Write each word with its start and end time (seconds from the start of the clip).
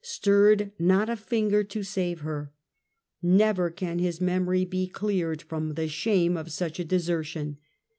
stirred 0.03 0.71
not 0.79 1.11
a 1.11 1.15
finger 1.15 1.63
to 1.63 1.83
save 1.83 2.21
her; 2.21 2.51
never 3.21 3.69
can 3.69 3.99
his 3.99 4.19
memory 4.19 4.65
be 4.65 4.87
cleared 4.87 5.43
from 5.43 5.75
the 5.75 5.87
shame 5.87 6.35
of 6.35 6.51
such 6.51 6.79
a 6.79 6.83
desertion. 6.83 7.55